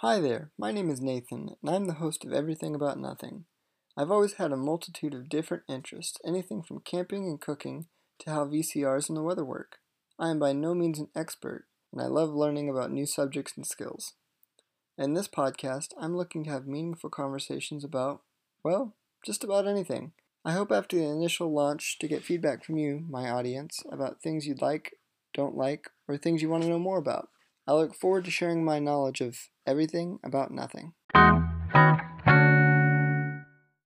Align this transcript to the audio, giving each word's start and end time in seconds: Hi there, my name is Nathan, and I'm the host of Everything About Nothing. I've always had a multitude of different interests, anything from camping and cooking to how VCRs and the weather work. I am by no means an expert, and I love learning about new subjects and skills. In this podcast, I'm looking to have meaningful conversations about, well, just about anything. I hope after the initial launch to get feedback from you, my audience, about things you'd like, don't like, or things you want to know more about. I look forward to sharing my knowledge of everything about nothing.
Hi 0.00 0.20
there, 0.20 0.50
my 0.58 0.72
name 0.72 0.90
is 0.90 1.00
Nathan, 1.00 1.56
and 1.62 1.74
I'm 1.74 1.86
the 1.86 1.94
host 1.94 2.22
of 2.22 2.30
Everything 2.30 2.74
About 2.74 2.98
Nothing. 2.98 3.46
I've 3.96 4.10
always 4.10 4.34
had 4.34 4.52
a 4.52 4.56
multitude 4.56 5.14
of 5.14 5.30
different 5.30 5.62
interests, 5.70 6.18
anything 6.22 6.62
from 6.62 6.80
camping 6.80 7.24
and 7.24 7.40
cooking 7.40 7.86
to 8.18 8.30
how 8.30 8.44
VCRs 8.44 9.08
and 9.08 9.16
the 9.16 9.22
weather 9.22 9.42
work. 9.42 9.78
I 10.18 10.28
am 10.28 10.38
by 10.38 10.52
no 10.52 10.74
means 10.74 10.98
an 10.98 11.08
expert, 11.16 11.64
and 11.94 12.02
I 12.02 12.08
love 12.08 12.28
learning 12.28 12.68
about 12.68 12.92
new 12.92 13.06
subjects 13.06 13.54
and 13.56 13.66
skills. 13.66 14.12
In 14.98 15.14
this 15.14 15.28
podcast, 15.28 15.94
I'm 15.98 16.14
looking 16.14 16.44
to 16.44 16.50
have 16.50 16.66
meaningful 16.66 17.08
conversations 17.08 17.82
about, 17.82 18.20
well, 18.62 18.96
just 19.24 19.42
about 19.42 19.66
anything. 19.66 20.12
I 20.44 20.52
hope 20.52 20.70
after 20.70 20.98
the 20.98 21.04
initial 21.04 21.54
launch 21.54 21.98
to 22.00 22.06
get 22.06 22.22
feedback 22.22 22.66
from 22.66 22.76
you, 22.76 23.06
my 23.08 23.30
audience, 23.30 23.82
about 23.90 24.20
things 24.20 24.46
you'd 24.46 24.60
like, 24.60 24.98
don't 25.32 25.56
like, 25.56 25.88
or 26.06 26.18
things 26.18 26.42
you 26.42 26.50
want 26.50 26.64
to 26.64 26.68
know 26.68 26.78
more 26.78 26.98
about. 26.98 27.30
I 27.68 27.72
look 27.72 27.94
forward 27.94 28.24
to 28.26 28.30
sharing 28.30 28.64
my 28.64 28.78
knowledge 28.78 29.20
of 29.20 29.48
everything 29.66 30.20
about 30.22 30.52
nothing. 30.52 30.92